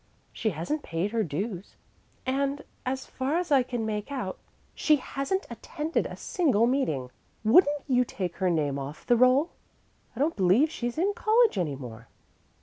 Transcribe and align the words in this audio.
She 0.33 0.49
hasn't 0.49 0.81
paid 0.81 1.11
her 1.11 1.21
dues, 1.21 1.75
and, 2.25 2.63
as 2.87 3.05
far 3.05 3.37
as 3.37 3.51
I 3.51 3.61
can 3.61 3.85
make 3.85 4.11
out, 4.11 4.39
she 4.73 4.95
hasn't 4.95 5.45
attended 5.47 6.07
a 6.07 6.15
single 6.17 6.65
meeting. 6.65 7.11
Wouldn't 7.43 7.83
you 7.87 8.03
take 8.03 8.37
her 8.37 8.49
name 8.49 8.79
off 8.79 9.05
the 9.05 9.15
roll? 9.15 9.51
I 10.15 10.19
don't 10.19 10.35
believe 10.35 10.71
she's 10.71 10.97
in 10.97 11.13
college 11.13 11.55
any 11.59 11.75
more." 11.75 12.07